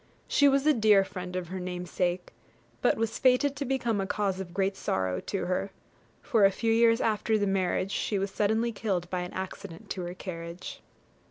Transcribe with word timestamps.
She 0.27 0.47
was 0.47 0.65
a 0.65 0.73
dear 0.73 1.03
friend 1.05 1.35
of 1.35 1.49
her 1.49 1.59
namesake, 1.59 2.33
but 2.81 2.97
was 2.97 3.19
fated 3.19 3.55
to 3.55 3.65
become 3.65 4.01
a 4.01 4.07
cause 4.07 4.39
of 4.39 4.51
great 4.51 4.75
sorrow 4.75 5.19
to 5.19 5.45
her, 5.45 5.69
for 6.23 6.43
a 6.43 6.49
few 6.49 6.73
years 6.73 6.99
after 6.99 7.37
the 7.37 7.45
marriage 7.45 7.91
she 7.91 8.17
was 8.17 8.31
suddenly 8.31 8.71
killed 8.71 9.07
by 9.11 9.19
an 9.19 9.33
accident 9.33 9.91
to 9.91 10.01
her 10.05 10.15
carriage. 10.15 10.81